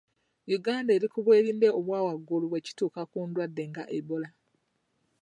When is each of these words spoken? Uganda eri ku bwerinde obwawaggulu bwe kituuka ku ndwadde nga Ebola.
Uganda 0.57 0.89
eri 0.93 1.07
ku 1.13 1.19
bwerinde 1.25 1.67
obwawaggulu 1.79 2.45
bwe 2.47 2.63
kituuka 2.65 3.01
ku 3.11 3.17
ndwadde 3.27 3.63
nga 3.69 3.83
Ebola. 3.97 4.29